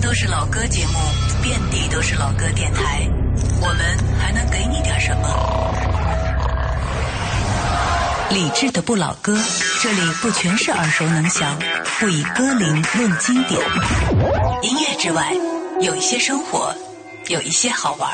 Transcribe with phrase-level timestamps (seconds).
[0.00, 0.94] 都是老歌节目，
[1.42, 3.06] 遍地都是老歌电台，
[3.60, 3.78] 我们
[4.18, 5.74] 还能给你点什么？
[8.30, 9.38] 理智的不老歌，
[9.82, 11.58] 这里不全是耳熟能详，
[11.98, 13.60] 不以歌龄论经典。
[14.62, 15.32] 音乐之外，
[15.80, 16.74] 有一些生活，
[17.28, 18.10] 有一些好玩。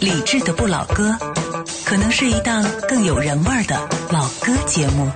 [0.00, 1.16] 理智的不老歌，
[1.84, 5.10] 可能是一档更有人味儿的老歌节目。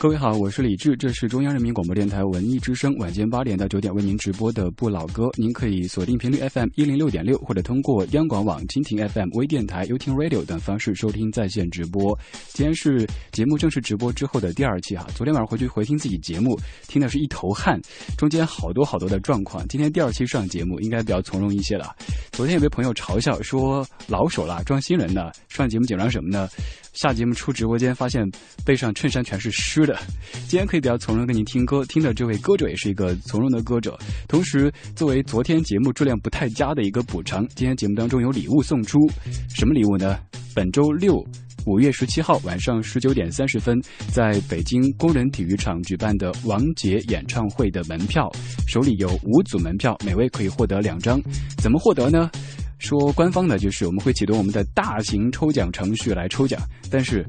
[0.00, 5.28] 各位好，我是李志，这是中央人民广播电台文艺之声晚间八点到九点为您直播的不老歌。
[5.36, 12.18] 您可以锁定频率 FM 一零六点六，或者通过央广网、蜻蜓 FM、微电台、优听 Radio 等方式收听在线直播。
[12.48, 17.78] 今天是节目正式直播之后的第二期哈，昨天晚上回去回听自己节目，听的是一头汗，
[18.16, 19.68] 中间好多好多的状况。
[19.68, 21.94] 今天第二期上节目应该比较从容一些了。
[22.32, 26.48] 昨天有位朋友嘲笑说老手了，装新人呢，上节目紧张什么呢？
[27.00, 28.22] 下节目出直播间，发现
[28.62, 29.98] 背上衬衫全是湿的。
[30.46, 33.98] 今天可以比较从容跟您听歌，听的这位歌者也是一个从容的歌者。
[34.28, 38.98] 同时，作为昨天节目质量不太佳的一个补偿，今天节目当中有礼物送出。
[39.48, 40.18] 什么礼物呢？
[40.54, 41.24] 本周六
[41.64, 43.80] 五月十七号晚上十九点三十分，
[44.12, 48.30] 在北京工人体育场举办的王杰演唱会的门票，
[48.68, 51.18] 手里有五组门票，每位可以获得两张。
[51.56, 52.30] 怎么获得呢？
[52.80, 57.24] 说官方的，就是我们会启动我们的大型抽奖程序来抽奖，但是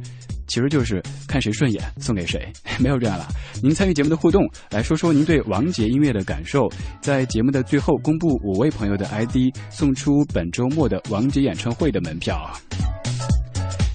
[0.47, 3.27] 其实就是看谁顺眼送给谁，没有这样了。
[3.61, 6.67] 您参与节目的互动，来说说您对王杰音乐的感受，
[7.02, 12.49] 在节目的最后公布五位朋友的 ID，送出本周末的王杰演唱会的门票。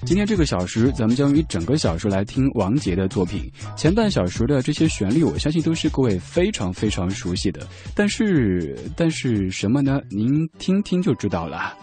[0.05, 3.51] 今天这个小时，咱们将于整个小时来听王杰的作品。
[3.75, 7.67] 前半小时的这些旋律，我相信都是各位非常非常熟悉的。
[7.93, 9.99] 但是，但是什么呢？
[10.09, 11.73] 您听听就知道了。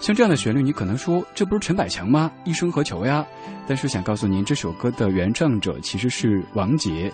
[0.00, 2.30] 像这样的旋律，你可能说这不是陈百强吗？
[2.44, 3.26] 一生何求呀？
[3.66, 7.12] 但是想告诉您，这首歌的原唱者其实是王杰。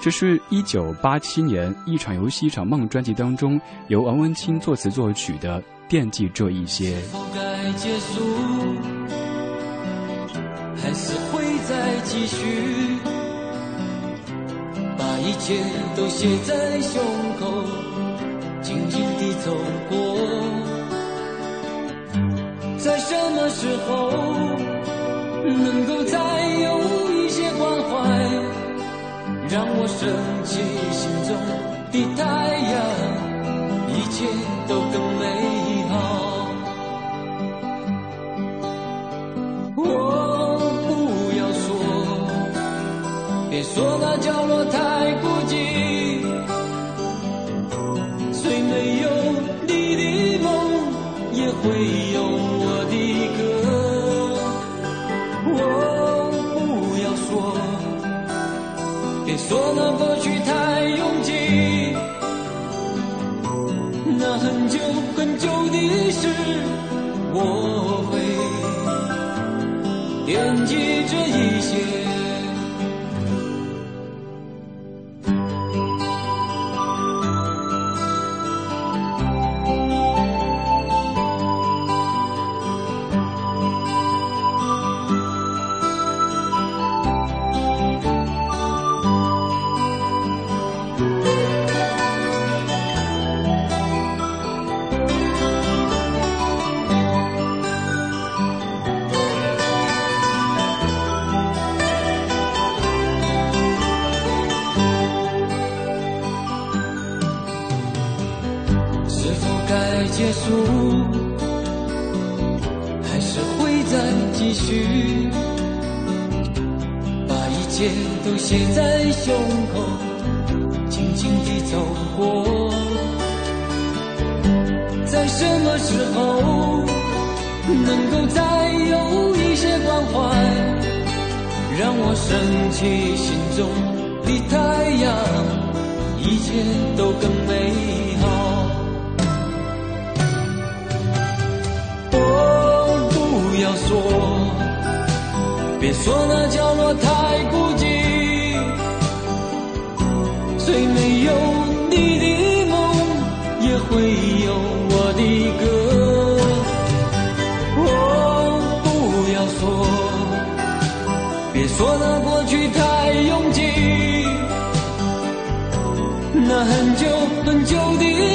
[0.00, 8.24] 这是一九八七年《一场游戏一场梦》专辑当中由王文清作词作曲的《惦记这一些不该结束》。
[10.80, 12.98] 还是会再继续，
[14.96, 15.62] 把一切
[15.96, 17.02] 都写在胸
[17.38, 17.46] 口，
[18.62, 19.54] 静静地走
[19.90, 19.94] 过。
[22.78, 24.10] 在什么时候
[25.44, 26.16] 能够再
[26.62, 26.78] 有
[27.12, 27.92] 一些关怀，
[29.50, 30.08] 让我升
[30.44, 30.62] 起
[30.92, 31.30] 心中
[31.92, 32.24] 的太
[32.72, 32.76] 阳，
[33.92, 34.16] 一切
[34.66, 35.22] 都更美
[35.90, 35.94] 好。
[43.58, 44.78] 别说那角落太
[45.14, 45.52] 孤寂，
[48.32, 49.10] 虽没有
[49.66, 50.48] 你的梦，
[51.32, 51.64] 也会
[52.14, 52.94] 有我的
[53.34, 53.40] 歌。
[55.50, 55.60] 我
[56.62, 56.62] 不
[57.02, 57.26] 要说，
[59.26, 60.48] 别说那过去太
[60.90, 61.32] 拥挤，
[64.20, 64.78] 那很久
[65.16, 65.76] 很久的
[66.12, 66.28] 事，
[67.34, 68.14] 我会
[70.26, 70.76] 惦记
[71.08, 71.74] 着一些。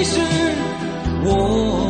[0.04, 0.20] 是
[1.24, 1.83] 我。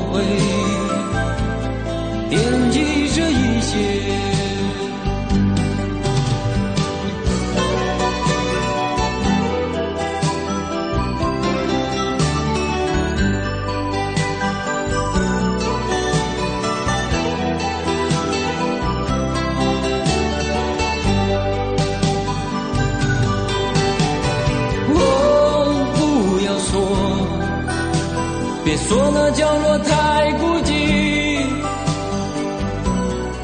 [29.26, 31.40] 那角落太孤寂，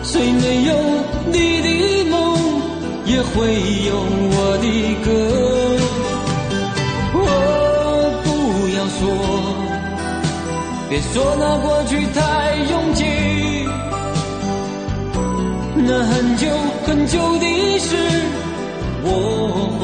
[0.03, 0.75] 虽没有
[1.31, 2.35] 你的梦，
[3.05, 3.31] 也会
[3.87, 3.95] 有
[4.29, 4.65] 我的
[5.05, 5.07] 歌。
[7.13, 7.17] 我，
[8.25, 8.27] 不
[8.75, 8.99] 要说，
[10.89, 12.19] 别说那过去太
[12.71, 13.05] 拥挤，
[15.77, 16.45] 那很久
[16.85, 17.95] 很久的事，
[19.01, 19.07] 我
[19.79, 19.81] 会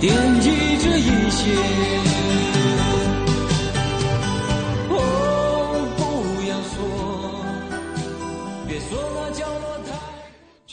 [0.00, 1.75] 惦记着一些。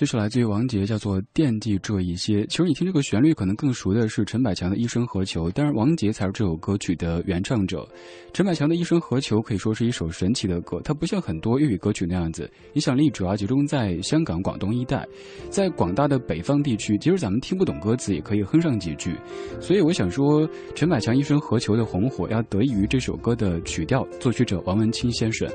[0.03, 2.41] 这是来自于王杰，叫做《惦记这一些》。
[2.47, 7.87] 其实你听这个旋律，可能更熟的是陈百强的《一生何求》，当然王杰才是这首歌曲的原唱者。
[8.33, 15.07] 陈百强的《一生何求》可以说是一首神奇的歌，它不像很多粤语歌曲那样子，影响力主要集中在香港、广东一带。
[15.49, 19.15] 在广大的北方地区，即使咱们听不懂歌词，也可以哼上几句。
[19.61, 20.45] 所以我想说，
[20.75, 25.49] 陈百强《一生何求》的红火，要得益于这首歌的曲调，作曲者王文清先生。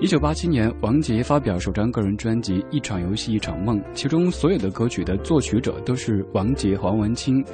[0.00, 7.44] 一九八七年，王杰发表首张个人专辑《一场游戏一场梦》，其中所有的歌曲的作曲者都是王杰黄文清。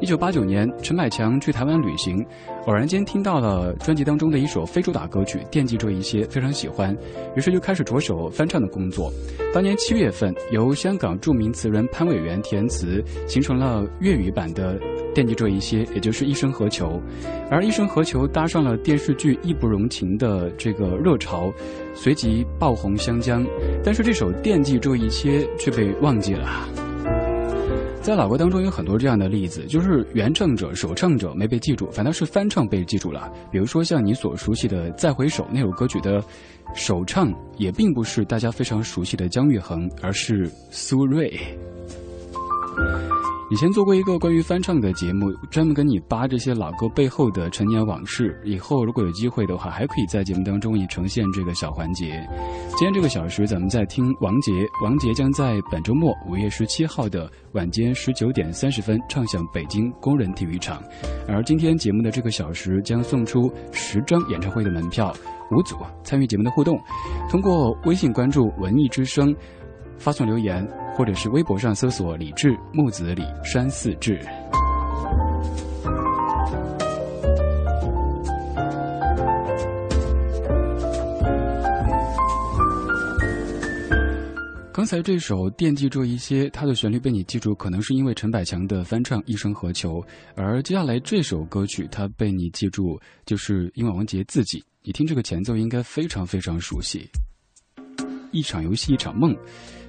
[0.00, 2.24] 一九八九年，陈百强去台湾旅行，
[2.66, 6.94] 偶然间听到了专辑当中的一首非主打歌曲《惦记着一些》，非常喜欢，
[7.36, 9.10] 于是就开始着手翻唱的工作。
[9.52, 14.78] 当年七月份，由香港著名词人潘伟元填词，形成了粤语版的。
[15.14, 17.00] 惦记着一些，也就是一生何求，
[17.48, 21.52] 而一生何求搭上了电视剧《义不容情》的这个热潮，
[21.94, 23.46] 随即爆红湘江。
[23.84, 26.68] 但是这首惦记这一些却被忘记了。
[28.04, 33.32] 在老歌当中有很多这样的例子，就是原唱者、首唱者没被记住，反倒是翻唱被记住了。
[33.50, 36.22] 比如说像你所熟悉的《再回首》那首歌曲的
[36.74, 41.32] 首唱，也并不是大家非常熟悉的姜育恒，而是苏芮。
[43.54, 48.36] 以前做过一个关于翻唱的节目，专门跟你扒这些老歌背后的陈年往事。
[48.44, 52.20] 以后如果有机会的话，还可以在节目当中也呈现这个小环节。
[52.70, 54.50] 今天这个小时，咱们在听王杰。
[54.82, 60.82] 王杰将在本周末五月十七号的晚间十九点三十分唱响北京工人体育场。
[61.28, 65.14] 而今天节目的这个小时将送出十张演唱会的门票，
[65.52, 66.76] 五组参与节目的互动，
[67.30, 69.32] 通过微信关注“文艺之声”，
[69.96, 70.68] 发送留言。
[70.96, 74.20] 或者是微博上搜索“李志木子李山寺志”。
[84.72, 90.00] 刚才这首《惦记着一些》，它的旋律被你记住，可能是因为陈百强的翻唱《一生何求》；
[90.36, 94.62] 而接下来这首歌曲，它被你记住，就是因为王杰自己。
[94.82, 97.08] 你听这个前奏，应该非常非常熟悉。
[98.34, 99.34] 一场游戏，一场梦。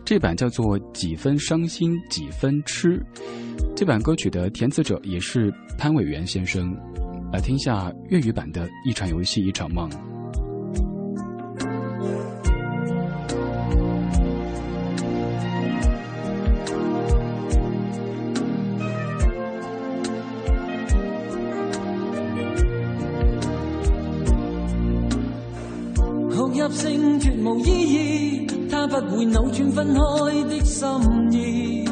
[0.06, 2.90] 这版叫做《几分伤心几分痴》，
[3.76, 6.72] 这版歌曲的填词者也是潘伟元先生。
[7.34, 9.90] 来听一下粤语版的《一场游戏一场梦》。
[26.30, 28.15] 哭入声绝无意义。
[28.88, 30.00] 不会扭转分开
[30.48, 30.88] 的心
[31.32, 31.90] 意，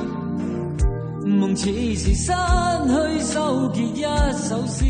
[1.26, 4.86] 梦似是失去收结一首诗，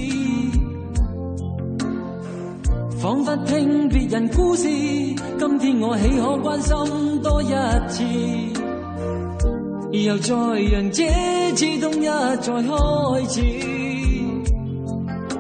[3.00, 4.68] 仿佛听别人故事。
[4.68, 6.76] 今天我岂可关心
[7.22, 7.54] 多一
[7.88, 8.04] 次？
[9.92, 10.34] 又再
[10.72, 11.08] 让这
[11.56, 12.06] 次冬日
[12.42, 12.70] 再开
[13.30, 13.42] 始，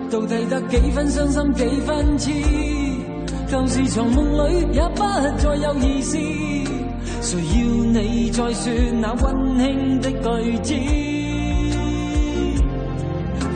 [0.09, 2.31] 到底得几分伤心几分痴？
[3.49, 4.81] 旧时从梦里也
[5.13, 6.17] 不再有意思，
[7.21, 7.55] 谁要
[7.93, 9.23] 你再说那温
[9.59, 10.17] 馨的句
[10.63, 10.73] 子？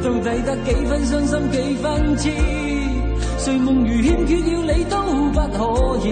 [0.03, 2.29] 到底得几分伤心几分痴？
[3.39, 4.95] 睡梦如欠缺要你都
[5.33, 5.57] 不可
[6.05, 6.07] 以，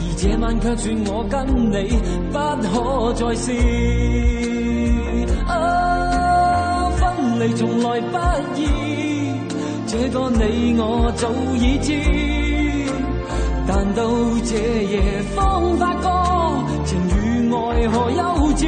[0.00, 1.74] 而这晚却说我跟你
[2.32, 3.46] 不可再试。
[5.46, 7.00] 啊，分
[7.38, 8.18] 离从来不
[8.58, 8.60] 易，
[9.86, 10.42] 这个你
[10.76, 10.82] 我
[11.16, 12.33] 早已知。
[13.76, 14.04] 但到
[14.44, 14.54] 这
[14.84, 16.08] 夜方发觉
[16.84, 18.22] 情与爱何幼
[18.54, 18.62] 稚。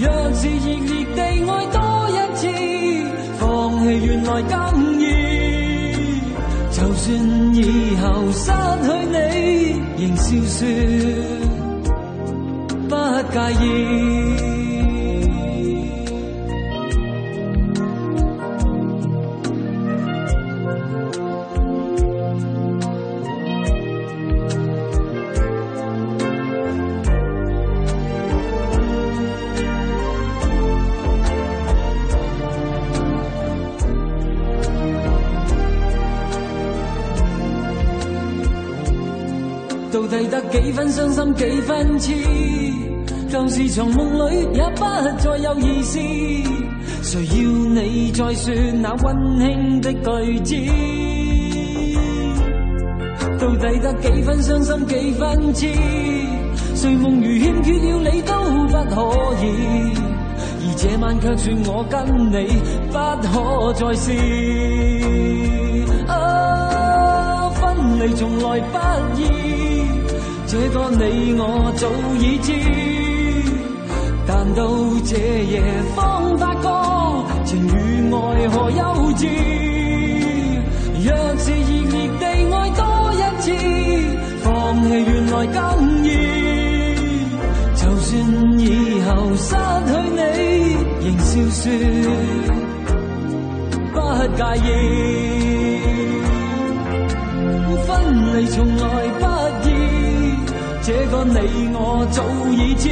[0.00, 1.18] 若是热烈地
[1.48, 1.78] 爱多
[2.10, 2.42] 一次，
[3.38, 3.40] 放
[3.78, 4.52] 弃原来更
[5.00, 5.02] 易。
[6.72, 7.06] 就算
[7.54, 7.58] 以
[8.02, 8.50] 后失
[8.82, 9.16] 去你，
[9.96, 10.58] 仍笑说
[12.88, 12.92] 不
[13.32, 14.09] 介意。
[40.50, 42.12] 几分伤心几分痴？
[43.28, 44.84] 旧时从梦里也不
[45.18, 45.98] 再有意思，
[47.02, 47.34] 谁要
[47.68, 50.56] 你再说那温馨的句子？
[53.38, 55.68] 到底得几分伤心几分痴？
[56.74, 58.34] 睡梦如欠缺了你都
[58.66, 58.96] 不可
[59.44, 59.44] 以，
[60.62, 61.94] 而这晚却说我跟
[62.32, 62.34] 你
[62.90, 63.32] 不可
[63.74, 64.06] 再试。
[66.08, 67.60] 啊，分
[68.00, 68.76] 离从来不
[69.20, 69.20] 易，
[70.50, 71.86] 这个你我早
[72.18, 72.50] 已知，
[74.26, 74.66] 但到
[75.06, 75.14] 这
[75.44, 75.62] 夜
[75.94, 76.66] 方发觉
[77.44, 77.70] 情与
[78.12, 78.16] 爱
[78.48, 78.82] 何幼
[79.14, 79.22] 稚。
[81.04, 82.82] 若是热烈地爱多
[83.14, 83.46] 一次，
[84.42, 84.44] 放
[84.82, 85.56] 弃原来更
[86.02, 86.06] 易。
[87.76, 88.10] 就算
[88.58, 88.62] 以
[89.06, 89.54] 后失
[89.86, 90.18] 去你，
[91.06, 91.62] 仍笑
[92.02, 92.10] 说
[93.94, 93.96] 不
[94.34, 94.68] 介意。
[97.86, 97.88] 分
[98.34, 98.82] 离从来
[99.20, 99.24] 不，
[100.82, 102.88] 這個你我早已知。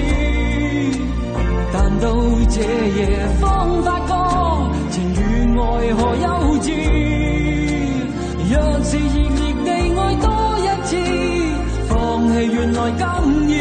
[1.73, 2.13] 但到
[2.49, 2.61] 這
[2.97, 3.01] 夜
[3.41, 4.13] 方發覺，
[4.91, 5.17] 情與
[5.59, 5.63] 愛
[5.95, 6.27] 何幼
[6.61, 6.67] 稚。
[8.51, 10.27] 若是热烈地愛多
[10.59, 10.91] 一次，
[11.89, 11.93] 放
[12.31, 13.03] 棄原來更
[13.49, 13.53] 易。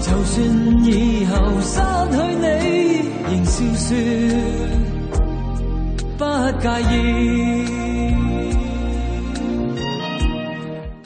[0.00, 0.36] 就算
[0.84, 0.88] 以
[1.26, 1.74] 後失
[2.16, 2.46] 去你，
[3.28, 3.88] 仍笑說
[6.16, 6.20] 不
[6.60, 7.67] 介意。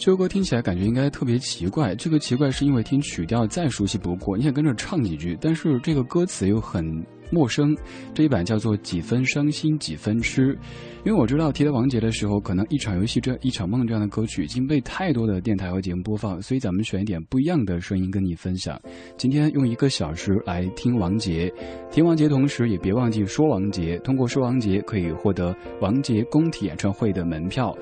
[0.05, 6.85] 这首歌听起来感觉应该特别奇怪，这个奇怪是因为听曲调再熟悉不过，你想跟着唱几句，但是这个歌词又很
[7.31, 7.73] 陌生。
[8.13, 10.59] 这一版叫做几分伤心几分痴，
[11.05, 18.77] 因为我知道提到王杰的时候，可能一场游戏这一场梦这样的歌曲已经被太多的电台和节目播放，所以咱们选一点不一样的声音跟你分享。
[19.17, 21.49] 今天用一个小时来听王杰，
[21.93, 27.73] 听王杰同时也别忘记说王杰，通过说王杰可以获得王杰工体演唱会的门票。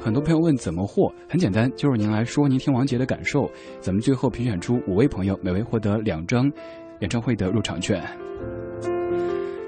[0.00, 3.50] 很多朋友问怎么获，很简单，就是您来说您听王杰的感受，
[3.80, 6.50] 咱们最后评选出五位朋友，每位获得两张
[7.00, 8.02] 演唱会的入场券。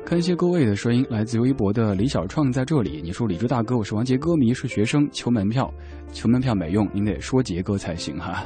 [0.05, 5.73] 感谢各位的声音，来自微博的李小创在这里，你说李志大哥，我是王杰歌迷，是学生，求门票，
[6.13, 8.45] 求门票没用，您得说杰哥才行哈。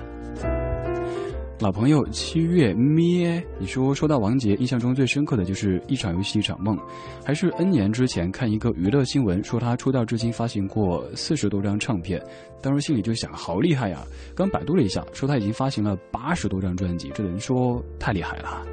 [1.60, 6.76] 老朋友七月咩，你说说到王杰，印象中最深刻的就是一场游戏一场梦，
[7.24, 12.20] 还是 N 年之前看一个娱乐新闻，说他出道至今发行过四十多张唱片，
[12.60, 14.04] 当时心里就想好厉害呀。
[14.34, 18.66] 刚百度了一下，说他已经发行了八十多张专辑，这等于说太厉害了。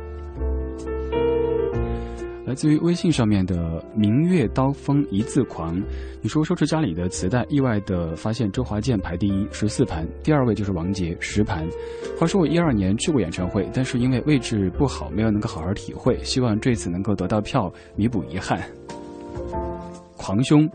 [2.44, 5.80] 来自于微信上面的明月刀锋一字狂，
[6.22, 11.64] 你说收拾家里的磁带，意外的发现周华健排第一，十四盘，第二位就是王杰，十盘。
[12.18, 18.60] 话说我一二年去过演唱会，但是因为位置不好，没有能够好好体会，希望这次能够得到票，弥补遗憾。
[20.18, 20.68] 狂兄，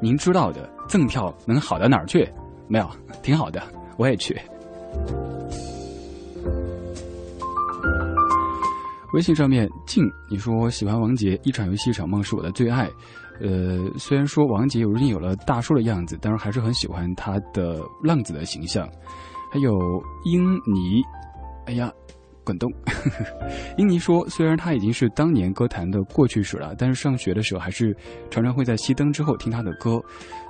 [0.00, 2.28] 您知道的，赠票能好到哪儿去？
[2.68, 2.86] 没有，
[3.22, 3.62] 挺好的，
[3.96, 4.38] 我也去。
[9.12, 12.88] 微信上面静，你说喜欢王杰，一场游戏一场梦是我的最爱。
[13.40, 18.88] 呃，虽然说王杰如今有了大叔的样子，但是还是很喜欢他的浪子的形象。
[19.52, 19.72] 还有
[20.24, 21.02] 英尼，
[21.66, 21.92] 哎呀，
[22.44, 22.70] 滚动。
[23.78, 27.96] 英尼说，虽然他已经是当年歌坛的过去式了，但是上学的时候还是
[28.30, 30.00] 常常会在熄灯之后听他的歌，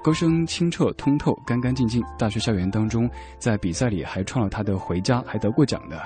[0.02, 2.02] 歌声清澈通透，干干净净。
[2.18, 3.08] 大学校园当中，
[3.38, 6.00] 在比赛里还唱了他的《回家》，还得过奖的。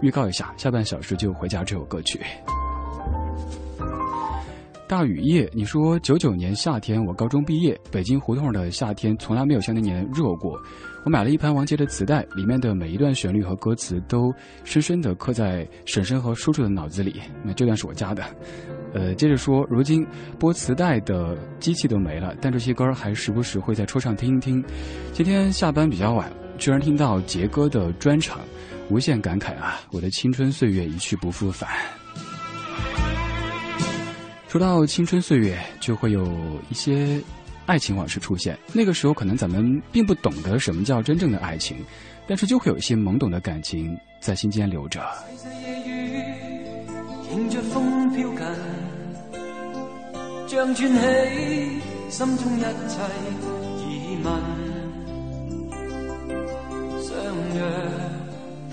[0.00, 2.20] 预告一下，下半小时就回家这首歌曲。
[4.86, 10.60] 大雨夜，你说九九年夏天我高中毕业，北京胡同的夏天从来没有像那年热过。
[11.04, 17.20] 我买了一盘王杰的磁带，里面的每一段旋律和歌词都深深的刻在婶婶和叔叔的脑子里。
[17.42, 18.22] 那这段是我加的。
[18.92, 20.06] 呃，接着说，如今
[20.38, 24.62] 播磁带的机器都没了，但这些歌还时不时会在车上听一听。
[25.12, 28.38] 今天下班比较晚，居然听到杰哥的专场。
[28.90, 29.80] 无限感慨啊！
[29.90, 31.70] 我的青春岁月一去不复返。
[34.48, 36.24] 说到青春岁月，就会有
[36.70, 37.20] 一些
[37.66, 38.56] 爱情往事出现。
[38.72, 41.78] 那个时候，可能咱们并不懂得什么叫真正的爱情，
[42.28, 45.02] 但是就会有一些懵懂的感情在心间留着。
[50.46, 50.86] 像起
[52.08, 53.00] 心中一切
[53.80, 54.32] 疑问，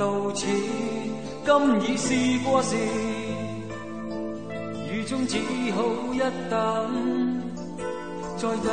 [0.02, 0.48] 到此
[1.46, 1.54] 今
[1.84, 2.76] 已是过时，
[4.92, 5.38] 雨中只
[5.76, 6.60] 好一等，
[8.36, 8.68] 再等。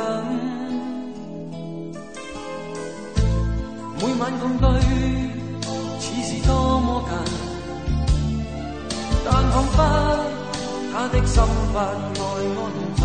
[3.99, 4.67] 每晚共对，
[5.99, 7.11] 似是多么近，
[9.23, 9.77] 但仿佛
[10.91, 11.83] 他的心不爱
[12.57, 12.59] 安
[12.95, 13.01] 分，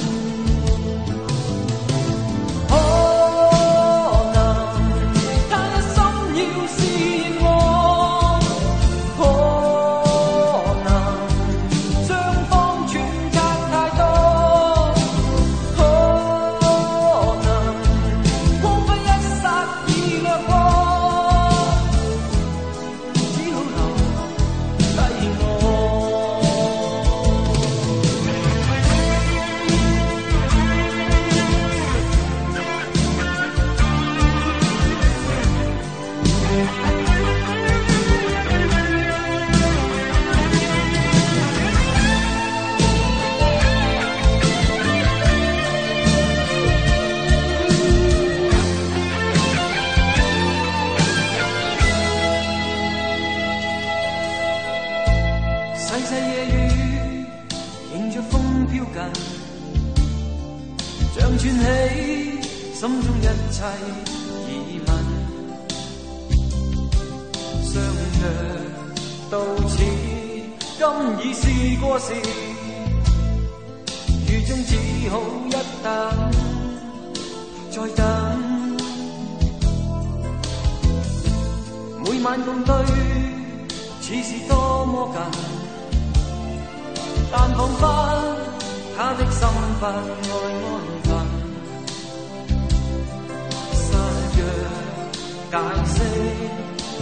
[95.51, 95.53] 解
[95.86, 95.95] 释。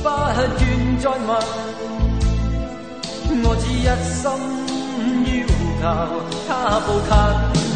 [0.03, 0.67] 不愿
[0.99, 1.29] 再问，
[3.43, 4.21] 我只一心
[5.81, 5.87] 要求
[6.47, 6.49] 他
[6.85, 7.72] 步近。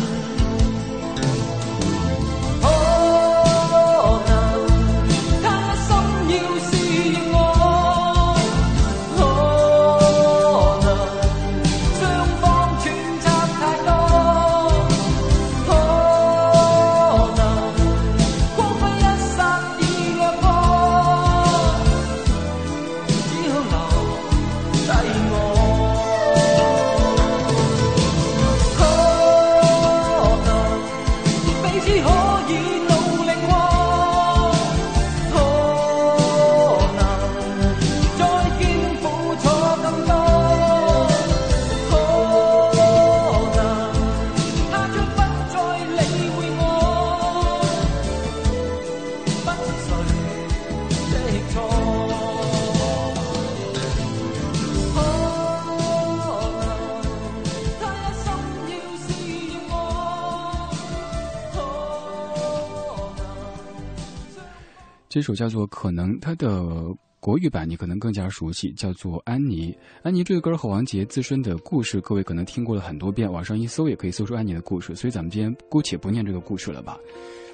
[65.18, 66.72] 这首叫做《可能》，它的
[67.20, 69.72] 国语版你可能更加熟悉，叫做《安妮》。
[70.04, 77.00] 安妮这个歌和王杰自身的故事，各位可能听过了很多遍，网上一搜也可以搜出安妮的故事，所以咱们今天姑且不念这个故事了吧。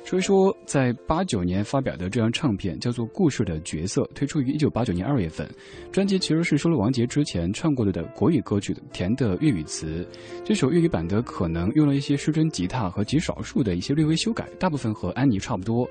[0.03, 5.49] 说一说，在八九年发表的这张唱片叫做《故事的角色》，推出于一九八九年二月份。
[5.93, 10.05] 专辑其实是收了王杰之前唱过的的国语歌曲填的粤语词。
[10.43, 15.87] 这首粤语版的可能用了一些失真吉他和极少数的一些略微修改，大部分和安妮差不多。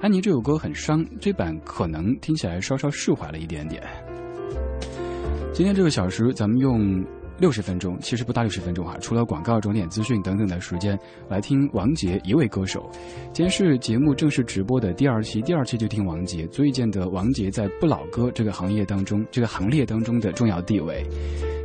[0.00, 3.82] 安妮这首歌很伤，这版可能听起来稍稍释怀了一点点。
[5.52, 7.04] 今天这个小时，咱们用。
[7.38, 8.96] 六十分钟，其实不到六十分钟哈。
[9.00, 12.90] 除了广告、重点资讯等等的时间，来听王杰一位歌手。
[13.32, 21.04] 今天是节目正式直播的第二期，第二期就听王杰，足以见得王杰在不老歌这个行业当中，这个行列当中的重要地位。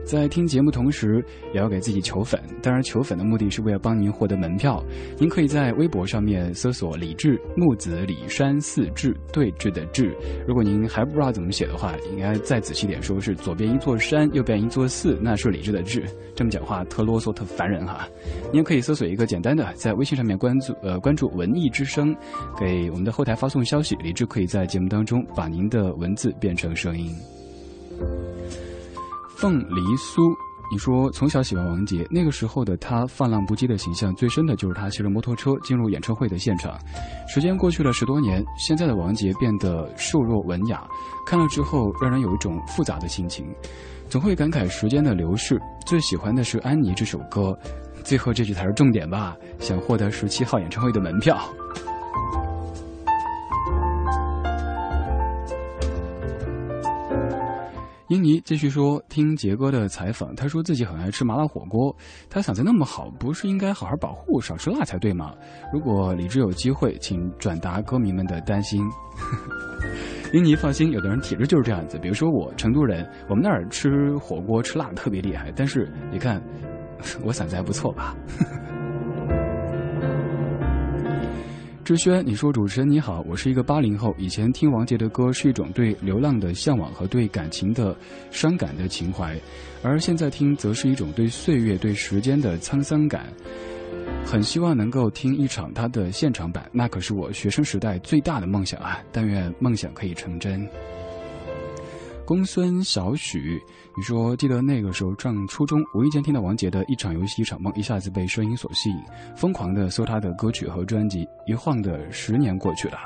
[0.03, 2.41] 在听节目同时，也要给自己求粉。
[2.61, 4.83] 当然，求粉的目的是为了帮您获得门票。
[5.17, 10.13] 您可以在微博上面搜索“李志木子李山四志对峙的志”。
[10.45, 16.03] 如果您还不知道怎么写的话，应该再仔细点，说是左边一座山，右边一座寺，那是李智的智。
[16.35, 18.07] 这么讲话特啰嗦，特烦人哈。
[18.51, 22.15] 您可以搜索一个简单的，在微信上面关注呃关注“文艺之声”，
[22.59, 27.15] 给我们的后台发送消息，李志可以在节目当中把您的文字变成声音。
[29.37, 30.21] 凤梨酥，
[30.71, 36.77] 你说从小喜欢王杰，那个时候的他放浪不羁的形象，最深的就是他骑着摩托车进入演唱会的现场。
[37.27, 40.87] 时间过去了十多年，现在的王杰变得瘦弱文雅，
[41.25, 43.45] 看了之后让人有一种复杂的心情，
[44.11, 45.57] 总会感慨时间的流逝。
[45.85, 47.57] 最喜欢的是《安妮》这首歌，
[48.03, 49.37] 最后这句才是重点吧？
[49.57, 51.39] 想获得十七号演唱会的门票。
[58.09, 61.95] 英尼继续说：“听杰哥的采访，他说自己很爱吃麻辣火锅，
[62.29, 65.33] 他嗓子那么好，不是应该好好保护，少吃辣才对吗？
[65.71, 68.83] 如果李志有机会，请转达歌迷们的担心。”
[70.33, 71.97] 英妮放心，有的人体质就是这样子。
[71.99, 76.41] 比如说我成都人，我们那儿吃火锅吃辣特别厉害，但是你看，
[77.23, 78.15] 我嗓子还不错吧？
[81.83, 87.93] 志轩，你说主持人你好，我是一个八零后，以前听王杰的歌是一种对流浪的向往和对感情的
[88.29, 89.35] 伤感的情怀，
[89.83, 93.25] 而现在听则是一种对岁月、对时间的沧桑感。
[94.25, 98.99] 很希望能够听一场他的现场版，那可是我学生时代最大的梦想啊！
[99.11, 100.67] 但愿梦想可以成真。
[102.23, 103.59] 公孙小许，
[103.97, 108.95] 你说记得那个时候上初中，无意间听到王杰的一场游戏一场梦，一下子被声音所吸引，
[109.35, 111.27] 疯狂的搜他的歌曲和专辑。
[111.45, 112.97] 一晃的十年过去了，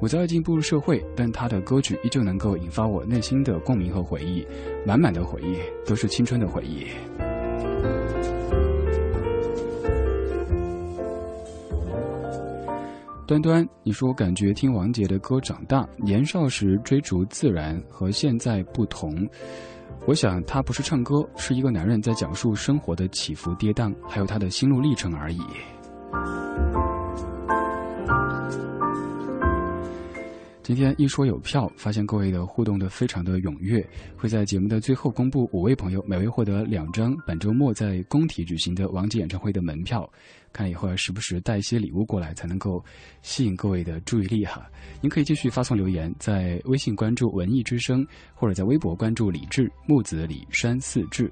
[0.00, 4.46] 我早已经步入社会，但他的歌曲依旧能够引发我内心的共鸣和回忆，
[4.86, 6.86] 满满的回忆，都是青春的回忆。
[13.26, 19.26] 端端，你说我感觉听王杰的歌长大，年少时追逐自然和现在不同。
[20.06, 25.40] 我想他不是唱歌，是一个男人在讲述生活的起伏跌宕，还有他的心路历程而已。
[30.62, 40.10] 今天一说有票，发现各位的互动的非常的踊跃，会在节目的最后公布五位朋友，每位获得两张本周末在工体举行的王杰演唱会的门票。
[40.54, 42.82] 看以后要时不时带一些礼物过来，才能够
[43.22, 44.64] 吸引各位的注意力哈。
[45.02, 51.30] 您可以继续发送留言，在微信关注“文艺之声”，或者在微博关注“李志木子李山四志”。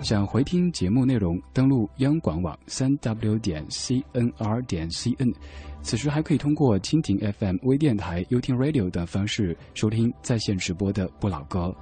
[0.00, 5.34] 想回听节目内容，登录央广网三 w 点 cnr 点 cn。
[5.82, 11.74] 此时还可以通过蜻蜓 FM 微电台、优听 Radio 等方式收听在线直播的不老歌。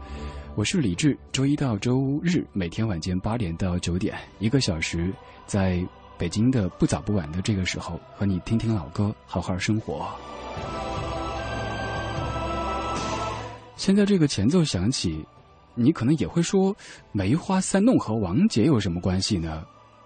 [0.55, 5.12] 我是李志，周一到周日每天晚间八点到九点，一个小时，
[5.46, 5.87] 在
[6.18, 10.09] 北京的不早不晚的这个时候，和你听听老歌，好好生活。
[13.76, 15.22] 现在这个前奏响起，
[15.74, 16.74] 你可能也会说，
[17.12, 19.64] 《梅花三弄》和王杰有什么关系呢？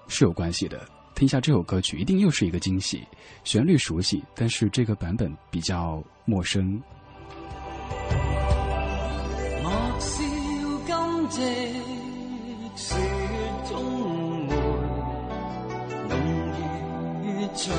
[0.08, 0.80] 是有关系的。
[1.14, 3.06] 听一下这首歌曲，一定又是一个惊喜。
[3.44, 6.82] 旋律熟悉，但是这个版本比较陌生。
[9.62, 9.70] 莫
[10.00, 10.18] 笑
[10.88, 11.99] 今夕
[17.62, 17.70] 随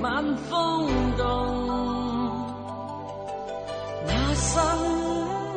[0.00, 1.24] 晚风动。
[4.06, 4.48] 那身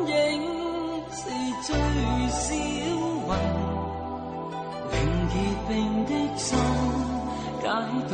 [0.08, 0.12] 影
[1.12, 1.30] 是
[1.62, 1.68] 最
[2.28, 3.30] 小云，
[4.90, 4.94] 令
[5.28, 5.34] 结
[5.68, 5.70] 冰
[6.06, 6.58] 的心。
[7.60, 7.64] 解
[8.08, 8.12] 冻，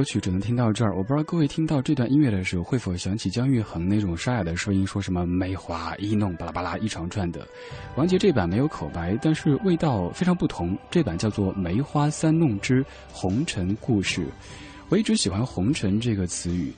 [0.00, 7.46] 歌曲只能听到这儿，我不知道各位听到这段音乐的时候，会否想起姜育恒那种沙哑的声音，说什么“梅花一弄，巴拉巴拉一长串的”。
[7.96, 10.74] 王杰这版没有口白，但是味道非常不同。
[10.90, 12.82] 这版叫做《梅花三弄之
[13.12, 14.22] 红尘故事》。
[14.88, 16.72] 我一直喜欢“红尘”这个词语，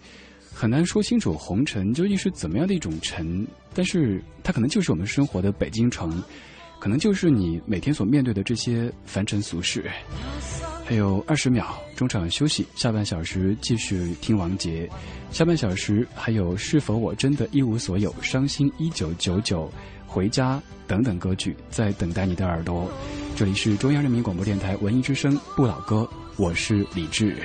[0.53, 6.21] 很难说清楚红尘究竟是怎么样的一种尘，但是它可能就是我们生活的北京城，
[6.83, 9.89] 可能就是你每天所面对的这些凡尘俗事。
[10.85, 14.91] 还有二十秒，中场休息，下半小时继续听王杰。
[15.31, 18.13] 下半小时还有是否我真的一无所有？
[18.21, 19.71] 伤心一九九九，
[20.09, 22.91] 回家等等歌曲在等待你的耳朵。
[23.37, 26.05] 这里是中央人民广播电台文艺之声不老歌，
[26.37, 27.37] 我是李志。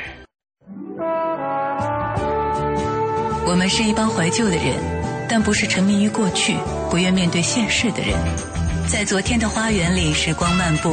[3.45, 6.55] 我们是一帮怀旧的人，但不是沉迷于过去、
[6.89, 8.66] 不愿面对现实的人。
[8.87, 10.89] 在昨天的花园里，时光漫步。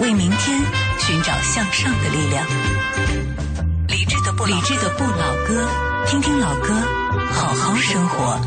[0.00, 0.60] 为明天
[0.98, 2.44] 寻找向上的力量。
[3.88, 5.68] 理智的不理智的不老歌，
[6.06, 6.74] 听听老歌，
[7.30, 8.40] 好好生活。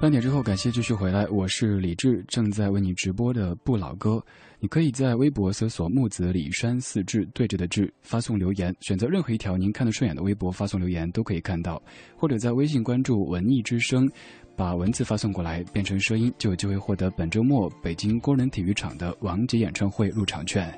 [0.00, 4.22] 半点之后，感谢继续回来，我是李志，正在为你直播的不老歌。
[4.60, 11.82] 你可以在微博搜索“木子李山四志对着的志”，发送留言，选择任何一条您看得顺眼的微博发送留言都可以看到，
[12.16, 14.10] 或者在微信关注“文艺之声”，
[14.56, 20.72] 把文字发送过来变成声音，就有机会获得本周末北京工人体育场的王杰演唱会入场券。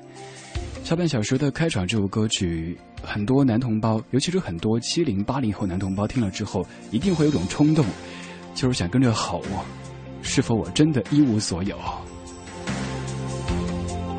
[0.83, 7.85] 下半小时的开场这首歌曲，很多男同胞，尤其是很多七零八零后男同胞听了之后，一定会有种冲动。
[8.55, 9.43] 就是想跟着吼，
[10.23, 11.77] 是否我真的一无所有？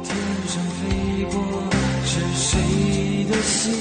[0.03, 0.15] 天
[0.45, 1.71] 上飞过
[2.05, 2.59] 是谁
[3.25, 3.73] 的心？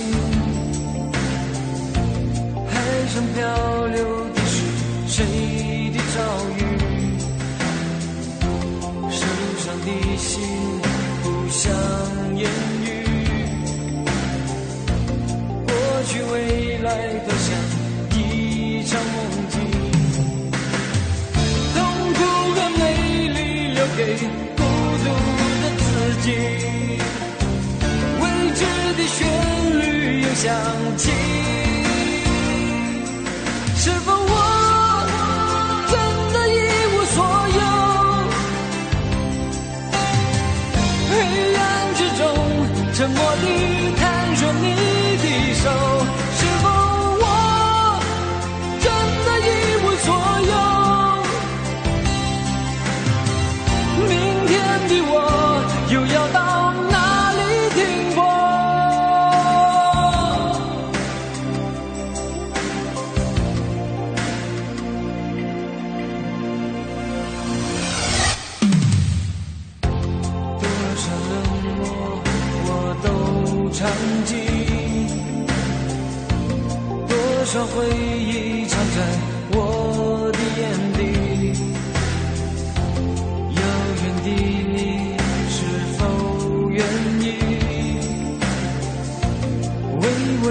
[2.68, 4.64] 海上漂流的是
[5.08, 5.65] 谁
[16.06, 16.88] 过去未来
[17.26, 17.50] 的像
[18.16, 19.16] 一场梦
[19.50, 19.54] 境。
[21.74, 21.82] 痛
[22.14, 22.20] 苦
[22.54, 22.80] 和美
[23.28, 23.38] 丽
[23.74, 24.14] 留给
[24.56, 24.62] 孤
[25.02, 25.04] 独
[25.62, 25.84] 的自
[26.22, 26.26] 己，
[28.20, 28.62] 未知
[28.96, 29.18] 的旋
[29.80, 29.82] 律
[30.20, 30.44] 又响
[30.96, 31.10] 起。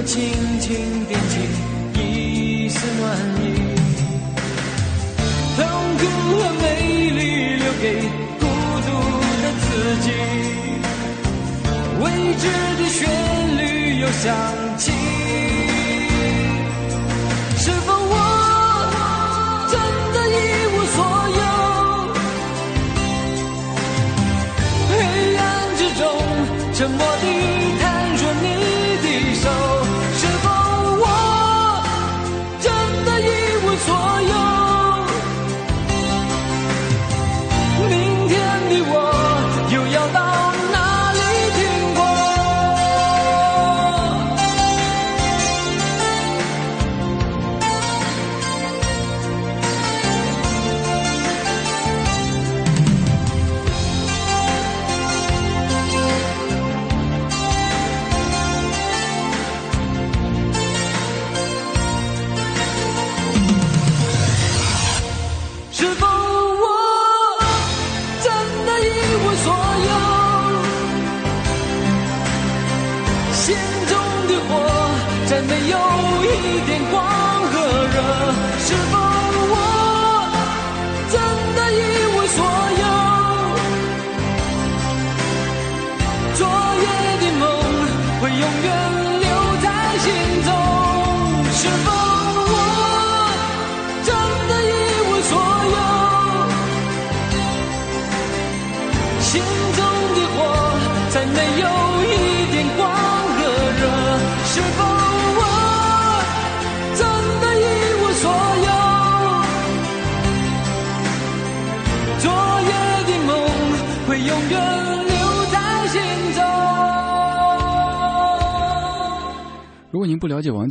[0.06, 0.22] 轻
[0.60, 1.34] 轻点起
[2.00, 3.44] 一丝暖意？
[5.58, 5.60] 痛
[5.98, 6.02] 苦
[6.38, 6.64] 和美
[7.10, 7.20] 丽
[7.56, 7.84] 留给
[8.40, 8.44] 孤
[8.86, 8.88] 独
[9.42, 9.66] 的自
[10.02, 10.08] 己，
[12.02, 12.04] 未
[12.36, 12.44] 知
[12.78, 12.98] 的旋
[13.58, 13.60] 律
[14.00, 14.24] 又响
[14.78, 14.84] 起。
[17.58, 18.14] 是否我
[19.72, 19.74] 真
[20.14, 20.34] 的一
[20.72, 20.98] 无所
[21.36, 21.44] 有？
[24.90, 24.94] 黑
[25.36, 25.44] 暗
[25.78, 26.04] 之中，
[26.74, 27.26] 沉默地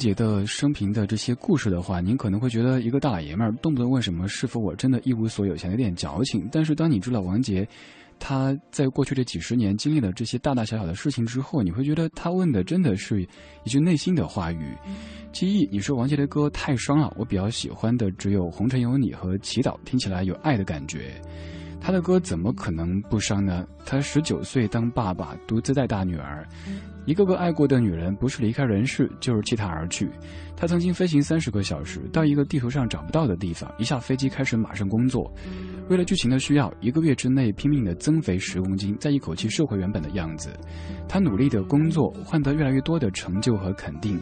[0.05, 6.47] 杰的生平的这些故事的话，您可能会觉得一个大老爷们儿动不动问什么是否我真的一无所有，显得有点矫情。
[6.53, 7.67] 但是当你知道王杰
[8.19, 13.23] 他在过去这几十年经历了这些大大小小的事情之后，你会觉得他问的真的是
[13.65, 14.77] 一句内心的话语。
[15.33, 21.19] 记忆，你说王杰的歌太伤了，我比较喜欢的只有《红尘有你》和《祈祷》，听起来有爱的感觉。
[21.81, 23.67] 他的歌怎么可能不伤呢？
[23.85, 26.47] 他十九岁当爸爸，独自带大女儿，
[27.07, 30.09] 一个个爱过的女人，不是离开人世，就是弃他而去。
[30.57, 35.31] 他曾经飞行三十个小时，到一个地图上找不到的地方，一下飞机开始马上工作。
[35.91, 40.49] 为了剧情的需要，一个月之内拼命的增肥十公斤，再一口气瘦回原本的样子。
[41.07, 44.19] 他努力的工作，换得越来越多的成就和肯定。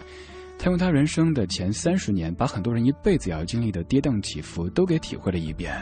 [0.59, 5.73] 他用他人生的前三十年，把很多人一辈子要经历的跌宕起伏都给体会了一遍。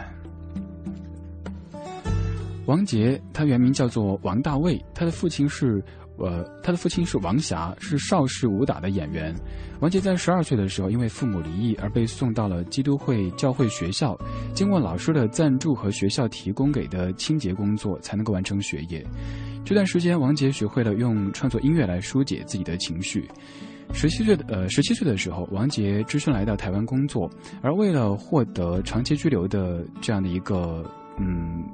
[2.67, 5.83] 王杰，他原名叫做王大卫，他的父亲是。
[6.21, 9.35] 呃，他的父亲是王霞，是邵氏武打的演员。
[9.81, 14.17] 王杰在十二岁的时候，因为父母离异而被送到了基督会教会学校，
[14.55, 19.05] 经过老师的赞助和学校提供给的清洁工作，才能够完成学业。
[19.65, 23.27] 这段时间，王杰学会了用创作音乐来疏解自己的情绪。
[23.93, 27.31] 十七岁的呃，十七岁的时候，王杰只身来到台湾工作，
[27.63, 30.85] 而为了获得长期居留的这样的一个
[31.19, 31.65] 嗯。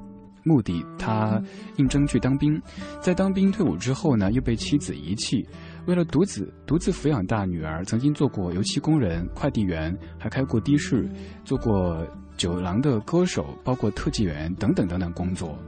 [0.47, 1.43] 目的，他
[1.77, 2.63] 应征去当兵，
[3.01, 5.45] 在当兵退伍之后呢，又被妻子遗弃。
[5.87, 11.09] 为了独子独自抚养大女儿，曾经做过油漆工人、快递员，还开过的士，
[11.45, 12.07] 做过
[12.37, 15.59] 酒廊的歌手，包括特技员等等等等工作。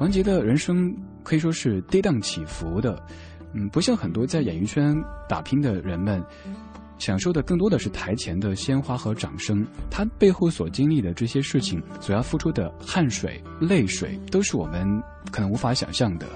[0.00, 3.00] 王杰的人生可以说是跌宕起伏的，
[3.52, 4.94] 嗯，不像很多在演艺圈
[5.28, 6.22] 打拼的人们。
[6.98, 14.86] 享受的更多的是台前的鲜花和掌声，他背后所经历的这些事情，所要付出的汗水、泪水，都是我们
[15.30, 16.26] 可能无法想象的。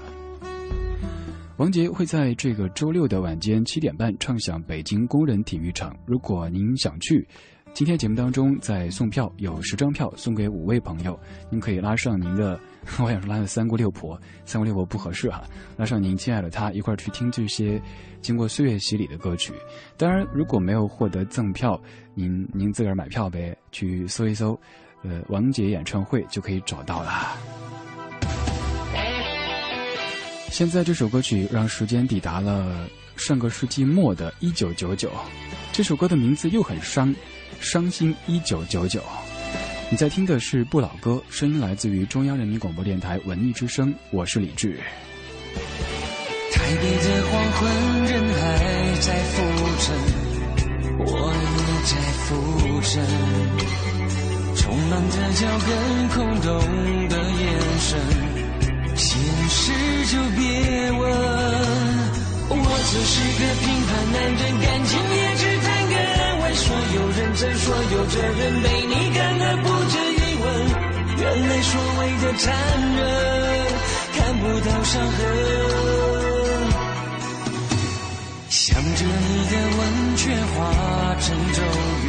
[1.57, 7.27] 王杰会在这个周六的晚间七点半唱响北京工人体育场，如果您想去。
[7.71, 11.17] 今天节目当中在送票，有十张票送给五位朋友，
[11.51, 12.59] 您可以拉上您的，
[12.99, 15.43] 我想说拉的三姑六婆，三姑六婆不合适哈，
[15.77, 17.81] 拉上您亲爱的他一块儿去听这些
[18.21, 19.53] 经过岁月洗礼的歌曲。
[19.97, 21.79] 当然，如果没有获得赠票，
[22.15, 24.59] 您您自个儿买票呗，去搜一搜，
[25.03, 27.37] 呃，王杰演唱会就可以找到了。
[30.49, 35.11] 现在这首歌曲让时间抵达了上个世纪末的一九九九，
[35.71, 37.13] 这首歌的名字又很伤。
[37.61, 39.03] 伤心一九九九，
[39.91, 44.79] 你在听的是不老歌，声音来自于中央人民广播电台文艺之声，我是李志。
[46.53, 47.67] 台北的黄昏，
[48.05, 48.39] 人还
[49.01, 49.41] 在浮
[49.79, 49.97] 沉，
[50.99, 51.41] 我也
[51.89, 52.29] 在浮
[52.81, 53.03] 沉，
[54.57, 55.69] 充满着脚跟
[56.09, 56.47] 空洞
[57.09, 57.49] 的眼
[57.79, 57.99] 神，
[58.95, 59.17] 现
[59.49, 59.73] 实
[60.05, 61.01] 就别问，
[62.51, 65.28] 我只是个平凡男人，感情也。
[67.39, 70.45] 真，所有责任被你干了，不值一文。
[71.19, 72.51] 原来所谓的残
[72.97, 72.99] 忍，
[74.13, 75.17] 看不到伤痕。
[78.49, 79.81] 想着你的吻，
[80.17, 80.57] 却化
[81.21, 81.61] 成咒
[82.03, 82.05] 语，